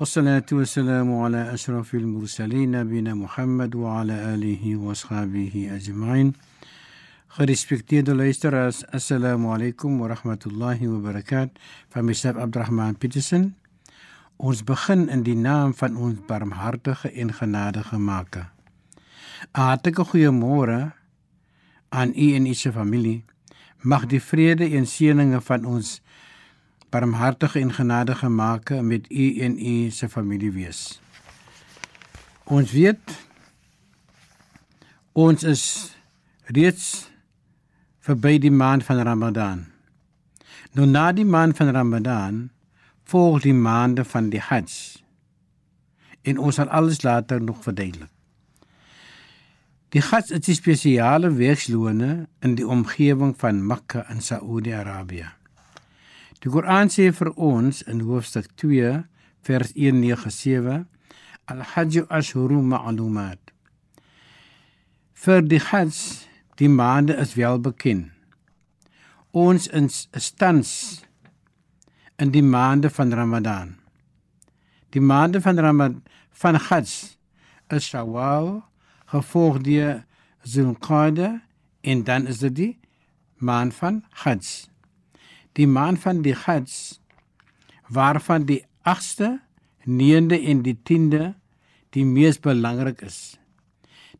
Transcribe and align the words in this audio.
والصلاة 0.00 0.46
والسلام 0.52 1.14
على 1.14 1.54
أشرف 1.54 1.94
المرسلين 1.94 2.70
نبينا 2.70 3.14
محمد 3.14 3.74
وعلى 3.74 4.34
آله 4.34 4.76
وأصحابه 4.76 5.68
أجمعين 5.76 6.32
Gerespekteerde 7.30 8.14
luisteraars, 8.14 8.84
assalamu 8.92 9.54
alaykum 9.54 10.00
wa 10.00 10.08
rahmatullahi 10.08 10.88
wa 10.88 10.98
barakat. 10.98 11.50
Van 11.94 12.04
myself 12.04 12.36
Abdurrahman 12.36 12.94
Petersen. 12.94 13.54
Ons 14.36 14.64
begin 14.64 15.08
in 15.08 15.22
die 15.22 15.36
naam 15.36 15.70
van 15.74 15.96
ons 15.96 16.18
barmhartige 16.26 17.12
en 17.12 17.30
genadige 17.32 17.98
Maker. 17.98 18.50
'n 19.54 19.60
Hartlike 19.60 20.04
goeiemôre 20.04 20.92
aan 21.88 22.10
u 22.16 22.34
en 22.34 22.46
u 22.46 22.54
se 22.54 22.72
familie. 22.72 23.24
Mag 23.82 24.06
die 24.06 24.22
vrede 24.22 24.64
en 24.64 24.86
seëninge 24.86 25.40
van 25.40 25.64
ons 25.64 26.00
barmhartige 26.95 27.59
en 27.59 27.73
genadige 27.73 28.29
Maker 28.29 28.83
met 28.83 29.11
u 29.11 29.39
en 29.39 29.59
u 29.59 29.89
se 29.89 30.09
familie 30.09 30.51
wees. 30.51 31.01
Ons 32.43 32.71
weet 32.71 33.15
ons 35.11 35.43
is 35.43 35.63
reeds 36.55 37.09
verby 38.05 38.37
die 38.39 38.51
maand 38.51 38.83
van 38.87 39.03
Ramadan. 39.07 39.65
Nou 40.75 40.87
na 40.87 41.09
die 41.15 41.27
maand 41.27 41.57
van 41.57 41.73
Ramadan 41.75 42.41
volg 43.11 43.41
die 43.43 43.55
maande 43.55 44.05
van 44.07 44.29
die 44.29 44.43
Hajj. 44.43 45.01
En 46.23 46.39
ons 46.39 46.59
sal 46.59 46.69
alles 46.69 47.01
later 47.03 47.41
nog 47.41 47.63
verduidelik. 47.63 48.11
Die 49.95 50.03
Hajj 50.03 50.31
is 50.31 50.47
'n 50.47 50.61
spesiale 50.61 51.31
werkslone 51.33 52.27
in 52.39 52.55
die 52.55 52.67
omgewing 52.67 53.35
van 53.37 53.65
Mekka 53.67 54.09
in 54.09 54.21
Saudi-Arabië. 54.21 55.44
Die 56.43 56.51
Koran 56.51 56.91
sê 56.91 57.11
vir 57.15 57.31
ons 57.35 57.81
in 57.87 58.03
hoofstuk 58.07 58.51
2 58.61 59.03
vers 59.47 59.71
197 59.75 60.85
Al-Hajj 61.45 62.05
ashhurun 62.09 62.65
ma'lumat. 62.69 63.39
Vir 65.13 65.41
die 65.45 65.61
Hajj 65.61 66.25
Die 66.55 66.69
maande 66.69 67.13
is 67.13 67.33
wel 67.35 67.59
bekend. 67.59 68.11
Ons 69.31 69.67
is 69.67 70.29
tans 70.39 70.69
in 72.15 72.31
die 72.31 72.43
maande 72.43 72.89
van 72.89 73.11
Ramadan. 73.13 73.73
Die 74.95 75.03
maande 75.03 75.41
van 75.43 75.59
Ramadan 75.59 76.03
van 76.31 76.55
Hajj 76.55 77.17
is 77.75 77.89
Shawwal, 77.89 78.63
gevolg 79.11 79.59
deur 79.67 80.05
Zulqa'da 80.47 81.41
en 81.81 82.03
dan 82.07 82.27
is 82.31 82.39
dit 82.39 82.55
die 82.55 82.73
maand 83.35 83.75
van 83.75 84.03
Hajj. 84.23 84.71
Die 85.55 85.67
maand 85.67 86.01
van 86.03 86.21
die 86.21 86.35
Hajj 86.35 86.99
waarvan 87.87 88.45
die 88.45 88.65
8ste, 88.83 89.39
9de 89.85 90.39
en 90.51 90.61
die 90.65 90.75
10de 90.89 91.33
die 91.95 92.05
mees 92.05 92.39
belangrik 92.39 93.01
is. 93.05 93.37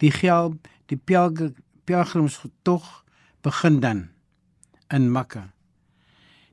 Die 0.00 0.10
geld 0.14 0.68
die 0.88 0.96
pelgrim 0.96 1.54
pelgrimstog 1.84 3.04
begin 3.40 3.80
dan 3.80 4.00
in 4.92 5.12
Mekka. 5.12 5.48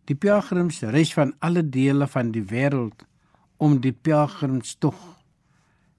Die 0.08 0.16
pelgrims 0.16 0.80
reis 0.82 1.12
van 1.14 1.34
alle 1.40 1.64
dele 1.70 2.08
van 2.08 2.32
die 2.32 2.44
wêreld 2.52 3.04
om 3.58 3.80
die 3.84 3.92
pelgrimstog 3.92 5.00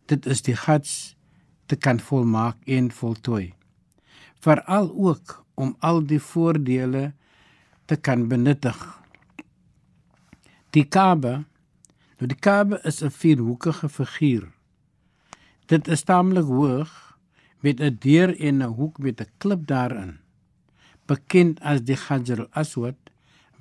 dit 0.06 0.26
is 0.26 0.42
die 0.46 0.54
Hajj 0.54 1.16
te 1.66 1.76
kan 1.76 2.00
volmaak 2.00 2.56
en 2.64 2.90
voltooi. 2.94 3.54
Veral 4.40 4.92
ook 4.94 5.44
om 5.54 5.74
al 5.80 6.04
die 6.06 6.20
voordele 6.22 7.12
te 7.86 7.96
kan 7.96 8.28
benuttig. 8.28 8.76
Die 10.70 10.84
Kaaba, 10.84 11.44
nou 12.18 12.28
die 12.28 12.38
Kaaba 12.38 12.82
is 12.84 13.02
'n 13.02 13.10
vierhoekige 13.10 13.88
figuur. 13.88 14.52
Dit 15.66 15.88
is 15.88 16.02
taamlik 16.02 16.44
hoog 16.44 17.18
met 17.60 17.80
'n 17.80 17.96
deur 18.00 18.30
en 18.38 18.62
'n 18.62 18.74
hoek 18.78 18.98
met 18.98 19.20
'n 19.20 19.30
klip 19.38 19.66
daarin 19.66 20.18
bekend 21.06 21.60
as 21.60 21.82
die 21.86 21.96
Hajar 21.96 22.46
al-Aswad 22.46 22.98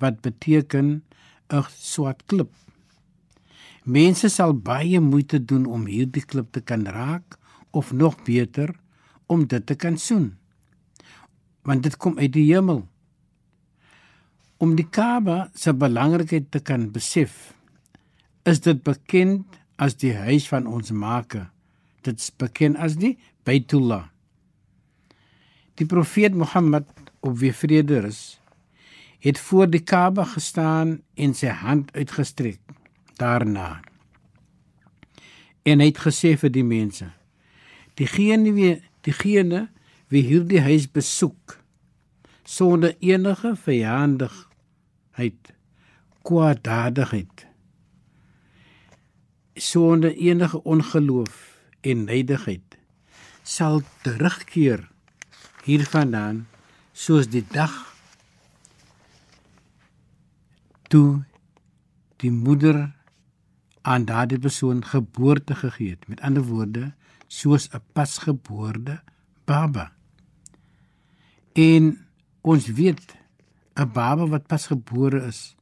wat 0.02 0.20
beteken 0.20 1.02
'n 1.48 1.64
swart 1.70 2.26
klip 2.26 2.52
mense 3.84 4.28
sal 4.28 4.52
baie 4.52 5.00
moeite 5.00 5.38
doen 5.38 5.66
om 5.66 5.86
hierdie 5.86 6.24
klip 6.24 6.50
te 6.52 6.60
kan 6.60 6.86
raak 6.86 7.38
of 7.70 7.92
nog 7.92 8.18
beter 8.26 8.74
om 9.26 9.46
dit 9.46 9.66
te 9.66 9.74
kan 9.74 9.98
soen 9.98 10.34
want 11.62 11.82
dit 11.82 11.96
kom 11.96 12.18
uit 12.18 12.32
die 12.32 12.48
hemel 12.52 12.82
om 14.58 14.76
die 14.76 14.88
Kaaba 14.88 15.50
se 15.54 15.74
belangrikheid 15.74 16.50
te 16.50 16.60
kan 16.60 16.90
besef 16.92 17.52
is 18.46 18.62
dit 18.64 18.82
bekend 18.86 19.58
as 19.76 19.98
die 20.00 20.14
huis 20.16 20.46
van 20.48 20.66
ons 20.70 20.92
Maker 20.94 21.50
dit 22.06 22.20
is 22.20 22.30
bekend 22.38 22.78
as 22.78 22.96
die 23.00 23.16
Baitullah. 23.46 24.06
Die 25.76 25.86
profeet 25.86 26.34
Mohammed 26.34 26.88
op 27.26 27.36
wie 27.40 27.52
vrede 27.54 28.00
is, 28.08 28.38
het 29.22 29.38
voor 29.42 29.68
die 29.70 29.82
Kaaba 29.82 30.24
gestaan 30.30 31.00
en 31.18 31.34
sy 31.34 31.50
hand 31.62 31.92
uitgestrek 31.96 32.60
daarna. 33.20 33.82
En 35.66 35.82
hy 35.82 35.90
het 35.90 36.02
gesê 36.04 36.36
vir 36.38 36.52
die 36.54 36.64
mense: 36.66 37.08
Diegene 37.98 38.52
wie 38.54 38.74
diegene 39.06 39.66
wie 40.12 40.22
hierdie 40.26 40.62
huis 40.62 40.86
besoek 40.90 41.58
sonder 42.46 42.94
enige 43.02 43.56
vyandigheid, 43.58 45.52
kwaaddadigheid, 46.22 47.46
sonder 49.54 50.14
enige 50.14 50.62
ongeloof 50.62 51.58
en 51.80 52.04
neidigheid 52.04 52.78
sal 53.46 53.82
terugkeer 54.02 54.88
hiervandaan 55.66 56.46
soos 56.92 57.28
die 57.30 57.44
dag 57.50 57.74
toe 60.90 61.22
die 62.22 62.30
moeder 62.30 62.96
aan 63.86 64.06
daardie 64.06 64.38
persoon 64.38 64.82
geboorte 64.84 65.54
gegee 65.54 65.90
het. 65.94 66.08
Met 66.08 66.20
ander 66.20 66.42
woorde 66.42 66.92
soos 67.26 67.68
'n 67.70 67.82
pasgebore 67.92 69.02
baba. 69.44 69.92
En 71.52 72.05
ons 72.46 72.70
weet 72.78 73.16
'n 73.74 73.90
baba 73.92 74.24
wat 74.30 74.46
pasgebore 74.46 75.26
is 75.26 75.56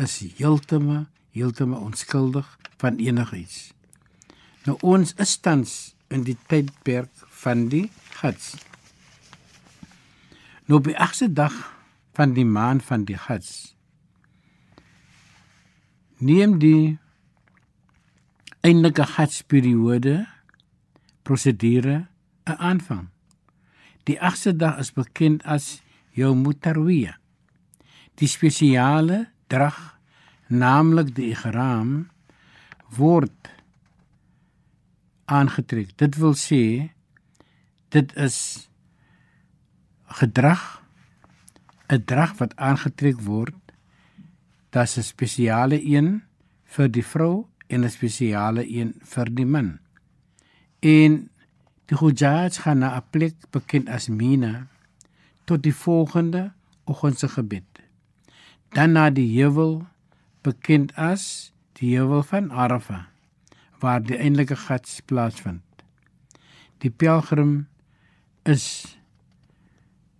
is 0.00 0.14
heeltemal 0.38 1.06
heeltemal 1.36 1.84
onskuldig 1.88 2.48
van 2.80 2.96
enigiets 2.96 3.72
nou 4.64 4.76
ons 4.80 5.14
is 5.20 5.36
tans 5.36 5.92
in 6.12 6.24
die 6.26 6.36
tydperk 6.48 7.12
van 7.42 7.66
die 7.72 7.86
Hajj. 8.20 8.52
Nou 10.68 10.80
by 10.84 10.94
agste 11.00 11.28
dag 11.32 11.54
van 12.16 12.34
die 12.36 12.46
maand 12.46 12.84
van 12.86 13.06
die 13.08 13.18
Hajj 13.18 13.72
neem 16.22 16.58
die 16.62 16.98
eindige 18.62 19.08
Hajj 19.16 19.42
periode 19.50 20.26
prosedure 21.26 22.06
'n 22.46 22.58
aanvang. 22.58 23.08
Die 24.04 24.20
agste 24.20 24.56
dag 24.56 24.78
is 24.78 24.92
bekend 24.92 25.42
as 25.44 25.82
Yawm 26.14 26.44
Tarwiyah. 26.52 27.16
Die 28.20 28.28
spesiale 28.28 29.32
drag, 29.48 29.78
naamlik 30.48 31.14
die 31.16 31.30
ihram, 31.32 32.10
word 32.96 33.48
aangetrek. 35.32 35.96
Dit 35.96 36.18
wil 36.20 36.36
sê 36.36 36.92
dit 37.92 38.12
is 38.16 38.68
gedrag 40.20 40.82
'n 41.92 42.04
drag 42.04 42.36
wat 42.40 42.56
aangetrek 42.56 43.18
word. 43.20 43.56
Dit's 44.72 44.98
'n 44.98 45.02
spesiale 45.02 45.78
een 45.80 46.22
vir 46.64 46.88
die 46.88 47.04
vrou 47.04 47.48
en 47.68 47.84
'n 47.84 47.90
spesiale 47.90 48.64
een 48.68 48.94
vir 49.00 49.28
die 49.34 49.46
man. 49.46 49.78
En 50.80 51.30
die 51.86 51.96
hujjaj 51.96 52.50
gaan 52.64 52.78
na 52.78 52.96
'n 52.96 53.08
plek 53.10 53.36
bekend 53.50 53.88
as 53.88 54.08
Mina 54.08 54.71
tot 55.44 55.62
die 55.62 55.74
volgende 55.74 56.52
oggendse 56.84 57.28
gebed. 57.28 57.82
Dan 58.72 58.92
na 58.96 59.10
die 59.10 59.28
heuwel 59.40 59.82
bekend 60.42 60.94
as 60.96 61.52
die 61.78 61.96
heuwel 61.96 62.22
van 62.22 62.50
Arafah 62.50 63.04
waar 63.82 64.02
die 64.02 64.16
eintlike 64.16 64.56
gats 64.56 65.00
plaasvind. 65.04 65.62
Die 66.78 66.90
pelgrim 66.90 67.66
is 68.42 68.96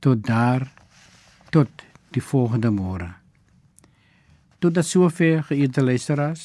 Tot 0.03 0.25
daar 0.27 0.65
tot 1.55 1.69
die 2.11 2.23
volgende 2.23 2.73
môre. 2.75 3.13
Tot 4.59 4.75
dat 4.75 4.87
sover 4.87 5.45
geëerde 5.47 5.85
luisteraars. 5.85 6.43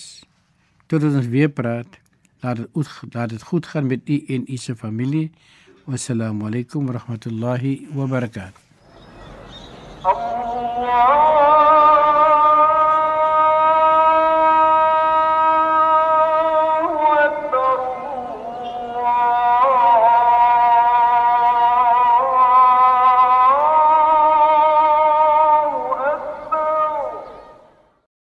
Tot 0.86 1.08
ons 1.10 1.26
weer 1.34 1.50
praat. 1.50 1.98
Laat 2.46 2.62
dit 2.62 2.92
goed, 3.00 3.18
laat 3.18 3.34
dit 3.34 3.48
goed 3.50 3.66
gaan 3.66 3.90
met 3.90 4.06
u 4.06 4.20
en 4.28 4.46
u 4.46 4.58
se 4.62 4.76
familie. 4.76 5.32
Wassalamu 5.90 6.46
alaykum 6.52 6.86
wa 6.86 7.00
rahmatullahi 7.00 7.88
wa 7.98 8.06
barakatuh. 8.06 8.67
Wow. 10.88 11.37